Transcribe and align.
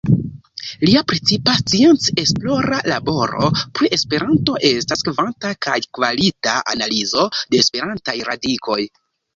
Lia 0.87 1.01
precipa 1.11 1.53
scienc-esplora 1.59 2.79
laboro 2.93 3.51
pri 3.59 3.93
Esperanto 4.01 4.57
estas 4.71 5.07
kvanta 5.11 5.55
kaj 5.69 5.79
kvalita 6.01 6.59
analizo 6.77 7.31
de 7.39 7.67
Esperantaj 7.67 8.21
radikoj. 8.35 8.83